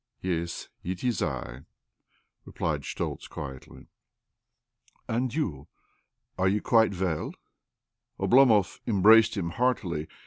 [0.21, 1.65] ".Yes, it is I,"
[2.43, 3.85] replied Schtoltz quietly"
[5.07, 5.67] And you—
[6.39, 7.33] are you quite well?"
[8.19, 10.07] Oblomov embraced him heartily.